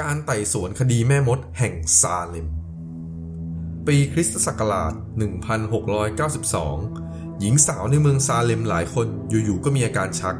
[0.00, 2.48] การไต่สวนคดีแม่มดแห่งซาเลม
[3.86, 4.92] ปีคริสตศักราช
[5.76, 10.36] 1692 หญิงสาวในเมืองซาเลมหลายคนอยู่ๆก็มีอาการชัก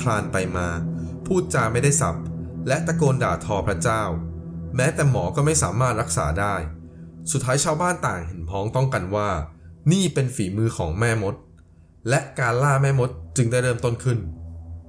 [0.00, 0.68] คลานไปมา
[1.26, 2.16] พูดจาไม่ได้สับ
[2.68, 4.02] และตะโกนด่าทอพระเจ้า
[4.76, 6.54] แม้แต่หมอก็ไม่สามารถรักษาได้
[7.32, 9.28] สุดท้ายชาวบ้านต่างเห็นพ้องต้องกันว่า
[9.92, 11.34] นี่เป็นฝีมือของแม่มด
[12.08, 14.18] และการล่าแม่มดจึงได้เริ่มต้นขึ้น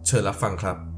[0.05, 0.88] เชิญรับฟังครับ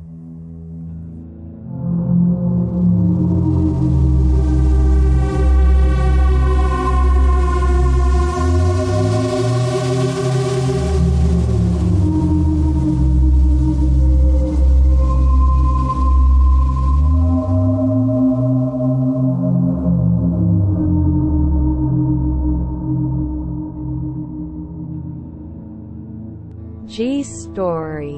[27.51, 28.13] Story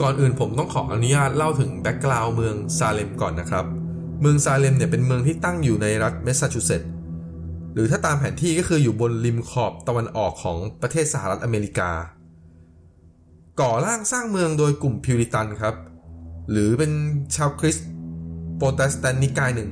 [0.00, 3.66] ก่อนอื่นผมต้องขออนุญาตเล่าถึง background เมืองซาเลมก่อนนะครับ
[4.20, 6.90] เมืองซาเลมเนี่ยเป็นเมืองที่ตั้งอยู่ในรัฐแมสซาชูเซตส์
[7.74, 11.90] หรือถ้าตามแผนที่ก็คืออยู่บนริมขอบตะวันออกของประเทศสหรัฐอเมริกา
[13.60, 15.74] ก่อร่างสร้างเมืองโดยกลุ่มพิวริตันครับ
[16.50, 16.92] หรือเป็น
[17.36, 17.88] ชาวคริสต์
[18.56, 19.70] โปรเตสแตนต์นิกายหนึ่ง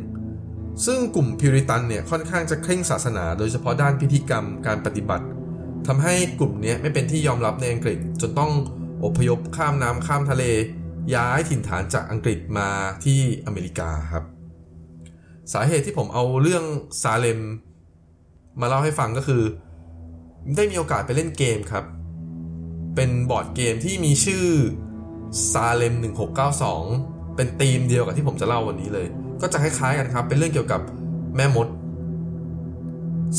[0.86, 5.26] ซึ่งกลุ่มพิวริตันเนี่ยค่อนข้างจะเคร่งศาสนา โดยเฉพาะด้านพิธีกรรมการปฏิบัติ
[5.86, 8.52] ทำให้กลุ่มนี้ไม่เป็นที่ยอมรับในอังกฤษ จนต้อง
[9.04, 10.44] อพยพข้ามน้ำข้ามทะเล
[11.14, 12.68] ย้ายถิ่นฐานจากอังกฤษมา
[13.04, 14.24] ที่อเมริกาครับ
[15.52, 16.64] สาเหตุที่ผมเอาเรื่อง
[17.02, 17.40] ซาเลม
[18.60, 19.42] มาเล่าให้ฟังก็คือ
[20.56, 21.84] ได้มีโอกาสไปเล่นเกมครับ
[22.94, 24.46] เป็นบอร์ดเกมที่มีชื่อ
[25.52, 25.94] ซาเลม
[26.64, 29.06] 1692 เป็นธีมเดียวกับที่ผมจะเล่าวันนี้เลย
[29.42, 30.80] ก็จะคล้ายๆกันครับ เป็นเรื่องเกี่ยวกับ
[31.36, 31.66] แม่มด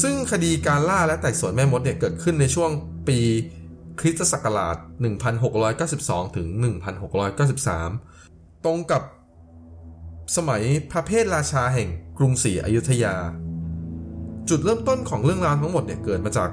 [0.02, 2.70] ซึ่งคดีการล่าและไต่สวนแม่มดเนี่ยเกิดขึ้นในช่วง
[3.08, 3.20] ปี
[4.00, 4.78] คริสตศักราช
[5.76, 6.48] 1692 ถึง
[7.38, 9.04] 1693 ตรงกับ
[10.36, 13.16] สมัยพระเพทราชาแห่งกรุงศรีอยุธยา
[14.50, 16.50] จุดเริ่มต้นของเรื่องราวทั้งหมดเนี่ยเกิดมาจาก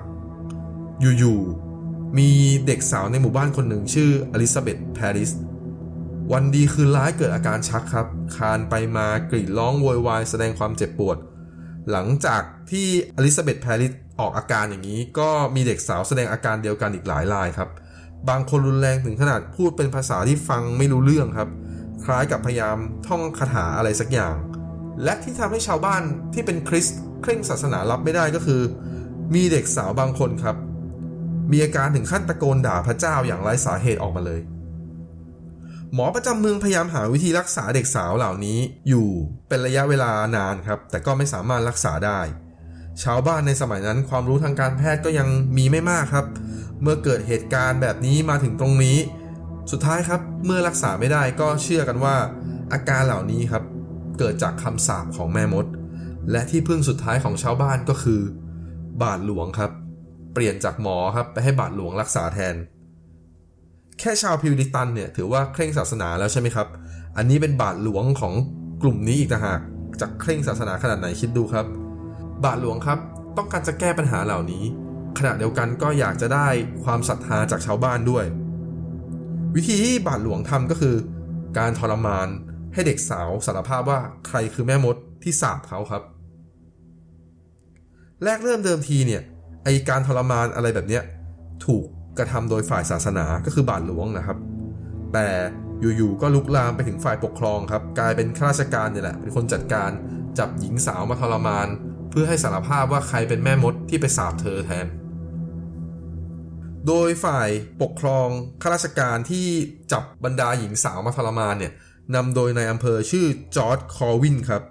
[1.00, 2.30] อยู่ๆมี
[2.66, 5.30] เด็กสาวในหมู่บ้านคนหนึ่งชื่ออลิซาเบธแพริส
[6.32, 8.06] วันดีคืนร้ายเกิดอาการชักครับ
[8.36, 11.16] คานไปมากรีดร้องโวยวายแสดงความเจ็บปวด
[11.92, 12.86] หลังจากที่
[13.16, 17.68] อลิซาเบธแพริสออกอาการอย่างนี้ ก็มีเด็กสาวแสดงอาการเดียวกันอีกหลายรายครับ
[18.28, 21.48] บางคนรุนแรงถึงขนาดพูดเป็นภาษาที่ฟังไม่รู้เรื่องครับ
[22.04, 24.36] คล้ายกับพยายามท่องคาถาอะไรสักอย่าง
[25.04, 26.02] และที่ทำให้ชาวบ้าน
[26.34, 28.62] ที่เป็นคริสต์เคร่งศาสนารับไม่ได้ก็คือ
[29.34, 30.56] มีเด็กสาวบางคนครับ
[31.52, 34.40] มีอาการถึงขั้นตะโกนด่าพระเจ้าอย่างไร้สาเหตุออกมาเลย
[35.96, 39.08] หมอประจำเมืองพยายามหาวิธีรักษาเด็กสาวเหล่านี้อยู่
[39.48, 42.20] เป็นระยะเวลานานครับ แต่ก็ไม่สามารถรักษาได้
[43.02, 46.26] ชาวบ้านในสมัยนั้นความรู้ทางการแพทย์ก็ยังมีไม่มากครับ
[46.82, 48.98] เมื่อเกิดเหตุการณ์แบบนี้มาถึงตรงนี้
[49.70, 52.16] สุดท้ายครับเมื่อรักษาไม่ได้ก็เชื่อกันว่า
[52.72, 53.64] อาการเหล่านี้ครับ
[54.18, 55.66] เกิดจากคำสาปของแม่มด
[56.30, 58.20] และที่พึ่งสุดท้ายของชาวบ้านก็คือ
[59.02, 59.70] บาทหลวงครับ
[60.34, 62.54] เปลี่ยนจากหมอครับไปให้บาทหลวงรักษาแทน
[64.00, 66.68] แค่ชาวพิวริตันเนี่ยถือว่าเคร่งศาสนาแล้วใช่ไหมครับ
[67.16, 68.34] อันนี้เป็นบาทหลวงของ
[68.82, 69.60] กลุ่มนี้อีกต่างหาก
[70.00, 71.66] จะเคร่งศาสนาขนาดไหนคิดดูครับ
[72.44, 72.98] บาทหลวงครับ
[73.36, 74.64] ต้องการจะแก้ปัญหาเหล่านี้
[75.18, 76.48] ขณะเดียวกันก็อยากจะได้
[76.84, 78.24] ความศรัทธาจากชาวบ้านด้วย
[79.56, 80.96] วิธีที่บาทหลวงทำก็คือ
[81.58, 82.28] การทรมาน
[82.74, 86.02] ให้เด็กสาวสารภาพว่าใครคือแม่มดที่สาบเขาครับ
[88.24, 89.22] แรกเริ่มเดิมทีเนี่ย
[89.64, 91.02] ไอการทรมานอะไรแบบเนี้ย
[91.66, 91.84] ถูก
[92.18, 94.38] กระทำโดยฝ่ายศาสนาก็คือบาทหลวงนะครับ
[95.12, 95.28] แต่
[95.80, 99.90] อยู่ๆก็ลุกลามไปถึงฝ่ายปกครองครับ กลายเป็นข้าราชการเนี่ยแหละเป็นคนจัดการ
[100.38, 101.68] จับหญิงสาวมาทรมาน
[102.10, 104.86] เพื่อให้สารภาพว่าใครเป็นแม่มดที่ไปสาบเธอแทน
[106.86, 107.48] โดยฝ่าย
[107.82, 108.28] ปกครอง
[108.62, 109.46] ข้าราชการที่
[109.92, 111.72] จับบรรดาหญิงสาวมาทรมานเนี่ย
[112.14, 113.26] นำโดยในอำเภอชื่อ
[113.56, 114.62] จอร์ดคอวินครับ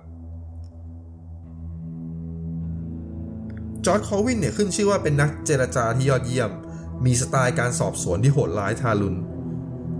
[3.85, 6.51] จอร์จ คอร์วินเนี่ยขึ้นชื่อว่าเป็นนักเจรจาที่ยอดเยี่ยม
[7.05, 9.17] มีสไตล์การสอบสวนที่โหดร้ายทารุณ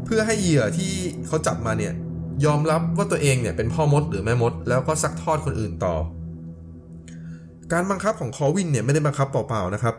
[0.05, 0.93] เพื่อให้เหยื่อที่
[1.27, 1.93] เขาจับมาเนี่ย
[2.45, 5.95] ยอมรับว่าตัวเองเนี่ยเป็นพ่อมดหรือแม่มด แล้วก็ซัดทอดคนอื่นต่อ
[7.71, 9.95] การบังคับของคอร์วินเนี่ยไม่ได้บังคับเปล่าๆนะครับ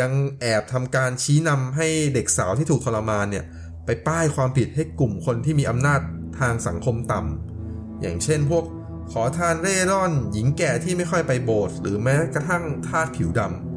[0.00, 0.10] ยัง
[0.40, 3.44] แอบทำการชี้นำให้เด็กสาวที่ถูกทรมานเนี่ย
[3.86, 6.00] ไปป้ายความผิดให้กลุ่มคนที่มีอำนาจ
[6.40, 8.64] ทางสังคมต่ำอย่างเช่นพวก
[9.12, 13.69] ขอทานเร่ร่อน หญิงแก่ที่ไม่ค่อยไปโบสถ์หรือแม้กระทั่งทาสผิวดำ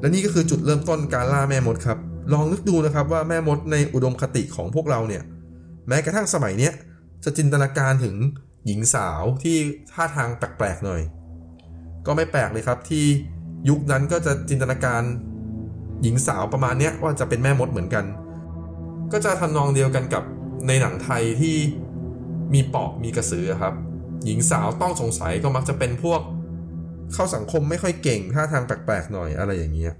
[0.00, 1.98] และนี่ก็คือจุดเริ่มต้นการล่าแม่มดครับ
[2.32, 5.22] ลองนึกดูนะครับว่าแม่มดในอุดมคติของพวกเราเนี่ย
[5.88, 6.72] แม้กระทั่งสมัยเนี้ย
[7.24, 8.16] จะจินตนาการถึง
[8.66, 9.56] หญิงสาวที่
[9.92, 11.02] ท่าทางแปลกๆหน่อย
[12.06, 13.04] ก็ไม่แปลกเลยครับที่
[13.68, 15.02] ยุคนั้นก็จะจินตนาการ
[16.02, 18.04] หญิงสาวประมาณเนี้ยว่าจะเป็นแม่มดเหมือนกัน
[19.12, 20.22] ก็จะทำนองเดียวกันกับ
[20.68, 21.56] ในหนังไทยที่
[22.54, 23.74] มีปอบมีกระสือครับ
[24.24, 26.20] หญิงสาวต้องสงสัยก็มักจะเป็นพวก
[27.12, 29.92] เข้าสังคมไม่ค่อยเก่งท่าทางแปลกๆหน่อยอะไรอย่างเงี้ย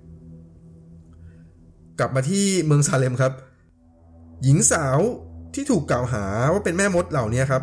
[1.99, 3.33] กลับมาที่เมืองซาเลมครับ
[4.45, 4.99] หญิงสาว
[5.55, 7.63] ที่ถูกกล่าวหาว่าเป็นแม่มดเหล่านี้ครับ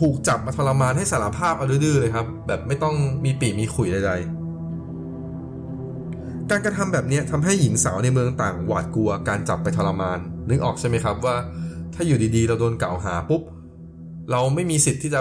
[0.00, 2.94] ถูกจับมาทรมานให้สารภาพเอาดื้อๆเลยครับ แบบไม่ต้อง
[3.24, 4.38] มีปีมีขุยใดๆ
[6.50, 11.36] การกระทำแบบนี้ทำให้หญิงสาวในเมืองต่างหวาดกลัวการจับไปทรมาน นึกออกใช่ไหมครับว่า
[11.94, 13.42] ถ้าอยู่ดีๆ เราโดนกล่าวหาปุ๊บ
[14.30, 15.20] เราไม่มีสิทธิ์ที่จะ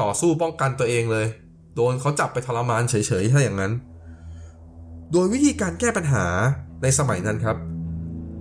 [0.00, 1.26] ต่อสู้ป้องกันตัวเองเลย
[1.80, 3.72] โดนเขาจับไปทรมานเฉยๆถ้าอย่างนั้น
[5.12, 6.26] โดยวิธีการแก้ปัญหา
[6.82, 7.56] ในสมัยนั้นครับ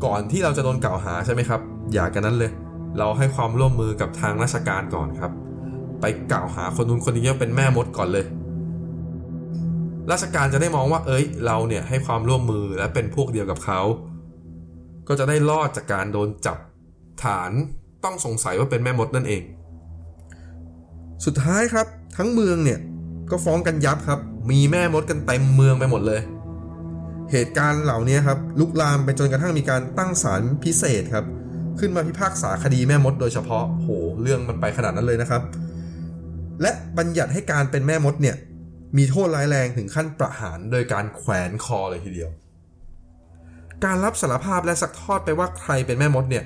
[0.06, 1.62] ก่อนที่เราจะโดนกล่าวหาใช่ไหมครับ
[1.94, 2.51] อย่ากันนั้นเลย
[2.98, 5.31] เราให้ความร่วมมือกับทางราชการก่อนครับ
[6.01, 8.25] ไปกล่าวหาคนนู้นคนนี้ว่าเป็นแม่มดก่อนเลย
[10.12, 13.81] ราชการจะได้มองว่า เอ้ย เราเนี่ยให้ความร่วมมือและเป็นพวกเดียวกับเขา
[15.07, 16.57] ก็จะได้รอดจากการโดนจับ
[17.24, 17.51] ฐาน
[18.04, 19.42] ต้องสงสัยว่าเป็นแม่มดนั่นเอง
[21.25, 21.88] สุดท้ายครับ
[22.18, 22.80] ทั้งเมืองเนี่ย
[23.32, 24.20] ก็ฟ้องกันยับครับ
[24.52, 26.22] มีแม่มดกันเต็มเมืองไปหมดเลย
[27.32, 31.26] เหตุการณ์เหล่านี้ครับลุกลามไปจนกระทั่งมีการตั้งศาลพิเศษครับ
[31.80, 33.90] ขึ้นมาพิพากษาคดีแม่มดโดยเฉพาะโห
[34.22, 35.42] เรื่องมันไปขนาดนั้นเลยนะครับ
[36.62, 38.36] และบัญญัติให้การเป็นแม่มดเนี่ย
[38.98, 42.30] มีโทษร้ายแรงถึงขั้นประหารโดยการแขวนคอเลยทีเดียว
[43.86, 46.44] การรับสารภาพและสักทอดไปว่าใครเป็นแม่มดเนี่ย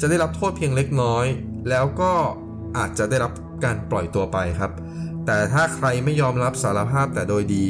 [0.00, 1.26] จะได้รับโทษเพียงเล็กน้อย
[1.70, 2.12] แล้วก็
[2.76, 3.32] อาจจะได้รับ
[3.64, 4.72] การปล่อยตัวไปครับ
[5.26, 7.64] แต่ถ้าใครไม่ยอมรับสารภาพแต่โดยดี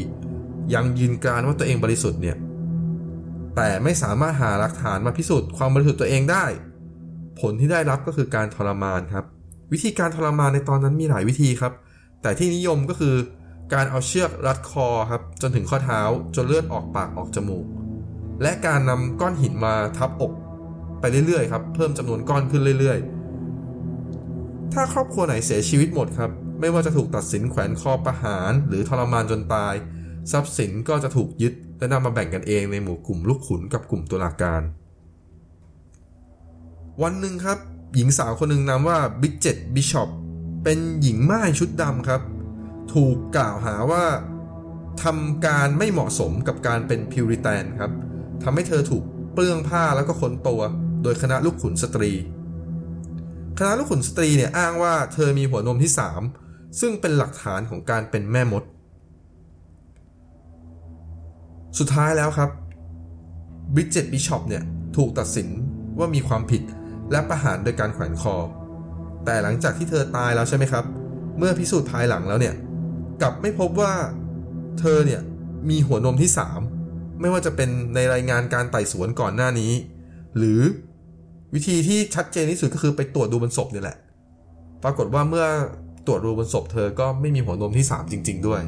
[0.75, 2.37] ยังยืนการว่าตัวเองบริสุทธิ์เนี่ย
[3.57, 6.45] แต่ไม่สามารถหาหลักฐานมาพิสูจน์ความบริสุทธิ์ตัวเองได้
[7.41, 9.25] ผลที่ได้รับก็คือการทรมานครับ
[9.73, 11.73] วิธีการทรมานในตอนนั้นมีหลายวิธีครับ
[12.23, 13.15] แต่ที่นิยมก็คือ
[13.75, 16.01] การเอาเชือกรัดคอครับจนถึงข้อเท้า
[16.37, 17.65] จนเลือดออกปากออกจมูก
[18.43, 20.33] และการนำก้อนหินมาทับอก
[21.01, 23.16] ไปเรื่อยๆครับเพิ่มจำนวนก้อนขึ้นเรื่อยๆ
[24.73, 26.31] ถ้าครอบครัวไหนเสียชีวิตหมดครับ
[26.61, 29.75] ไม่ว่าจะถูกตัดสินแขวนคอประหารหรือทรมานจนตาย
[30.33, 34.63] ทรัพย์สินก็จะถูกยึดและนำมาแบ่งกันเองในหมู่กลุ่มลูกขุนกับกลุ่มตุลาการ
[37.03, 37.59] วันหนึ่งครับ
[37.95, 40.09] หญิงสาวคนหนึ่งนามว่าบริดเจ็ตบิชอป
[40.65, 42.21] เป็นหญิงม่ายชุดดำครับ
[42.95, 44.05] ถูกกล่าวหาว่า
[45.03, 47.93] ทำการไม่เหมาะสมกับการเป็นพิวริแตนครับ
[48.43, 50.61] ทำให้เธอถูกเปลื้องผ้าแล้วก็ค้นตัว
[51.03, 52.13] โดยคณะลูกขุนสตรี
[53.59, 55.93] คณะลูกขุนสตรีเนี่ยอ้างว่าเธอมีหัวนมที่
[56.35, 58.65] 3 ซึ่งเป็นหลักฐานของการเป็นแม่มด
[61.79, 62.51] สุดท้ายแล้วครับ
[63.75, 64.63] บริดเจตบิชอปเนี่ย
[64.97, 65.49] ถูกตัดสิน
[65.99, 66.63] ว่ามีความผิด
[67.11, 68.37] และประหารโดยการแขวนคอ
[69.25, 70.85] แต่หลังจากที่เธอตายแล้วใช่ไหมครับ
[71.39, 72.55] เมื่อพิสูจน์ภายหลังแล้วเนี่ย
[73.23, 73.93] กลับไม่พบว่า
[74.81, 75.21] เธอเนี่ย
[75.71, 76.31] มีหัวนมที่
[76.75, 79.73] 3 ไม่ว่าจะเป็นในรายงานการไต่สวนก่อนหน้านี้
[80.39, 80.61] หรือ
[81.55, 83.97] วิธีที่ชัดเจนที่สุดก็คือไปตรวจดูบนศพนี่แหละ
[84.85, 85.47] ปรากฏว่าเมื่อ
[86.07, 88.61] ตรวจดูบนศพเธอก็ไม่มีหัวนมที่ 3 จริง ๆ ด้วย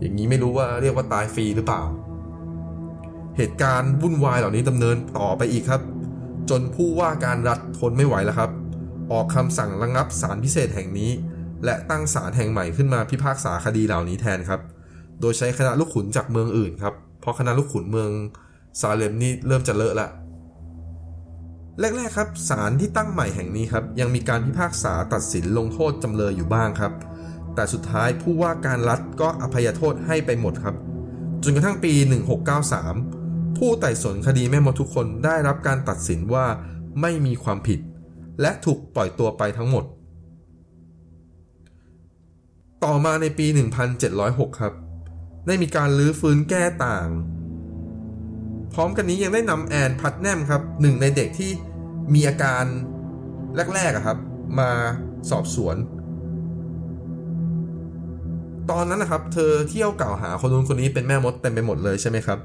[0.00, 1.82] อย่างนี้ไม่รู้ว่าเรียกว่าตายฟรีหรือเปล่า
[3.36, 5.82] เหตุการณ์วุ่นวายเหล่านี้ดำเนินต่อไปอีกครับ
[6.50, 8.50] จนผู้ว่าการรัฐทนไม่ไหวแล้วครับ
[9.12, 11.10] ออกคำสั่งระงงับศาลพิเศษแห่งนี้
[11.64, 14.60] และตั้งศาลแห่งใหม่ขึ้นมาพิพากษาคดีเหล่านี้แทนครับ
[15.20, 18.10] โดยใช้คณะลูกขุนจากเมืองอื่นครับ เพราะคณะลูกขุนเมือง
[18.80, 20.08] ซาเลมนี่เริ่มจะเลอะละ
[21.80, 26.92] แรกๆครับศาลที่ตั้งใหม่แห่งนี้ครับยังมีการพิพากษาตัดสินลงโทษจำเลยอยู่บ้างครับ
[27.54, 30.76] แต่สุดท้ายผู้ว่าการรัฐก็อภัยโทษให้ไปหมดครับ
[31.42, 31.92] จนกระทั่งปี
[32.76, 36.46] 1693 ผู้ไต่สวนคดีแม่มดทุกคนได้รับการตัดสินว่า
[37.00, 37.80] ไม่มีความผิด
[38.40, 39.84] และถูกปล่อยตัวไปทั้งหมด
[42.84, 43.46] ต่อมาในปี
[44.02, 44.72] 1706 ครับ
[45.46, 47.08] ได้มีการลื้อฟื้นแก้ต่าง
[48.78, 51.50] พร้อมกันนี้ยังได้นำแอนพัดแนมครับหนึ่งในเด็กที่
[52.14, 52.64] มีอาการ
[53.74, 54.18] แรกๆอะครับ
[54.58, 54.70] มา
[55.30, 55.76] สอบสวน
[58.70, 62.38] ตอนนั้นนะครับ เธอเที่ยวกล่าวหาคนนู้นคนนี้เป็นแม่มดเต็มไปหมดเลยใช่ไหมครับ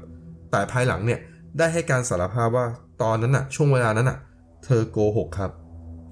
[0.50, 1.20] แต่ภายหลังเนี่ย
[1.58, 2.66] ได้ให้การสารภาพว่า
[3.02, 4.18] ตอนนั้นอะช่วงเวลานั้นอะ
[4.64, 5.50] เธอโกหกครับ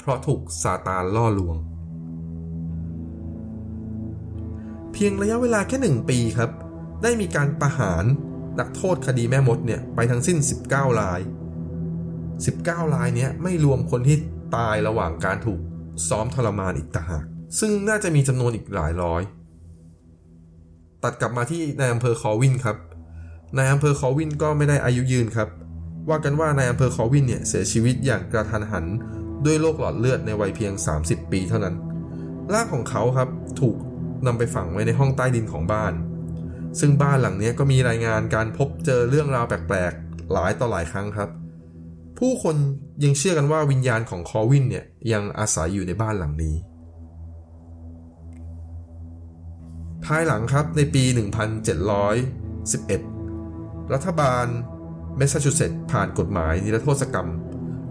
[0.00, 1.57] เพราะถูกซาตานล่อลวง
[4.93, 6.50] เพียงระยะเวลาแค่หนึ่งปีครับ
[7.03, 8.05] ได้มีการประหาร
[8.61, 10.38] นักโทษคดีแม่มดเนี่ยไปทั้งสิ้น
[10.69, 11.21] 19ราย
[12.07, 14.17] 19รายเนี้ยไม่รวมคนที่
[14.57, 15.61] ตายระหว่างการถูก
[16.09, 17.25] ซ้อมทรมานอีกต่างหาก
[17.59, 19.23] ซึ่งน่าจะมีจำนวนอีกหลายร้อย
[21.02, 22.76] ตัดกลับมาที่ในอำเภอคอวินครับ
[23.57, 25.49] นายอำเภอคอวินก็ไม่ได้อายุยืนครับ
[26.09, 28.85] ว่ากันว่านายอำเภอคอวินเนี่ยเสียชีวิตอย่างกระทันหัน
[29.45, 31.75] ด้วยโรคหลอดเลือดในวัยเพียง 30 ปีเท่านั้น
[32.52, 33.29] ร่างของเขาครับ
[33.61, 33.76] ถูก
[34.26, 35.93] นำไปฝังไว้ในห้องใต้ดินของบ้าน
[36.79, 41.29] ซึ่งบ้านหลังนี้ก็มีรายงานการพบเจอเรื่องราวแปลกๆ หลายต่อหลายครั้งครับ
[42.19, 42.57] ผู้คน
[43.05, 46.57] ยังเชื่อกันว่าวิญญาณของคอร์วินเนี่ยยังอาศัยอยู่ในบ้านหลังนี้
[50.05, 54.47] ภายหลังครับในปี 1711 รัฐบาล
[55.16, 57.29] แมสซาชูเซตส์ผ่านกฎหมายนิรโทษกรรม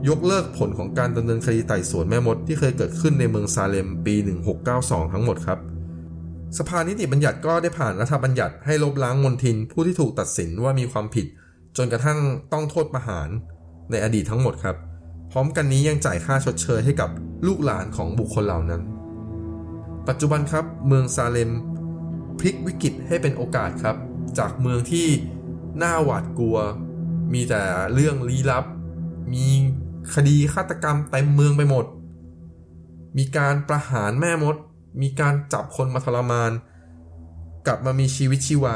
[0.10, 4.16] ยกเลิกผลของการดำเนินคดีไต่สวนแม่มดที่เคยเกิดขึ้นในเมืองซาเลมปี
[4.64, 5.60] 1692 ทั้งหมดครับ
[6.58, 11.25] สภานิติบัญญัติก็ได้ผ่านรัฐบัญญัติให้ลบล้างมนทินผู้ที่ถูกตัดสินว่ามีความผิด
[11.77, 12.20] จนกระทั่ง
[12.53, 13.29] ต้องโทษประหาร
[13.91, 14.75] ในอดีตทั้งหมดครับ
[15.32, 17.10] พร้อมกันนี้ยังจ่ายค่าชดเชยให้กับ
[17.48, 18.82] ลูกหลานของบุคคลเหล่านั้น
[20.08, 21.51] ปัจจุบันครับเมืองซาเลม
[22.39, 23.96] พลิกวิกฤตให้เป็นโอกาสครับ
[24.38, 25.08] จากเมืองที่
[25.82, 26.58] น่าหวาดกลัว
[27.34, 27.63] มีแต่
[27.94, 28.65] เรื่องลี้ลับ
[29.34, 29.48] มี
[30.15, 31.86] คดีฆาตกรรมเต็มเมืองไปหมด
[33.18, 34.56] มีการประหารแม่มด
[35.01, 36.51] มีการจับคนมาทรมาน
[37.67, 38.75] กลับมามีชีวิตชีวา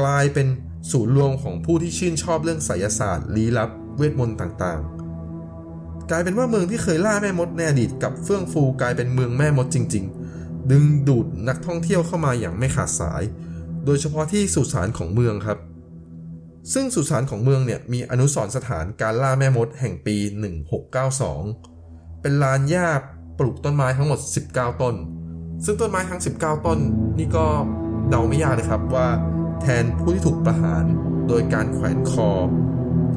[0.00, 0.46] กลายเป็น
[0.90, 10.04] ศูนย์รวมของผู้ที่ชื่นชอบเรื่องไสยศาสตร์ลี้ลับ เวทมนต์ต่างๆ กลายเป็นว่าเมืองที่เคยล่าแม่มดในอดีตกับเฟื่องฟูกลายเป็นเมืองแม่มดจริง
[10.38, 13.22] ๆ ดึงดูดนักท่องเที่ยวเข้ามาอย่างไม่ขาดสาย
[13.84, 15.58] โดยเฉพาะที่สุสานของเมืองครับ
[16.72, 20.16] ซึ่งสุสานของเมืองเนี่ยมีอนุสรสถานการล่าแม่มดแห่งปี
[21.40, 22.88] 1692 เป็นลานหญ้า
[23.38, 24.20] ปลูกต้นไม้ทั้งหมด
[24.50, 24.94] 19 ต้น
[25.64, 26.78] ซึ่งต้นไม้ทั้ง 19 ต้น
[27.18, 27.46] นี่ก็
[28.08, 29.08] เดาไม่ยากเลยครับว่า
[29.60, 30.84] แทนผู้ที่ถูกประหาร
[31.28, 32.30] โดยการแขวนคอ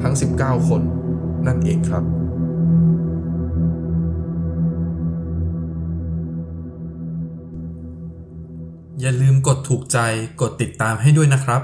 [0.02, 0.82] ทั้ง 19 คน
[1.46, 2.04] นั่นเองครับ
[9.00, 9.98] อย่าลืมกดถูกใจ
[10.40, 11.62] กดติดตามให้ด้วยนะครับ